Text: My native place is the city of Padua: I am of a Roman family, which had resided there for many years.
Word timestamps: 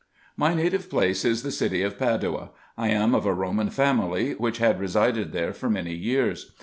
My 0.35 0.55
native 0.55 0.89
place 0.89 1.23
is 1.23 1.43
the 1.43 1.51
city 1.51 1.83
of 1.83 1.99
Padua: 1.99 2.49
I 2.75 2.87
am 2.87 3.13
of 3.13 3.27
a 3.27 3.33
Roman 3.35 3.69
family, 3.69 4.31
which 4.33 4.57
had 4.57 4.79
resided 4.79 5.31
there 5.31 5.53
for 5.53 5.69
many 5.69 5.93
years. 5.93 6.53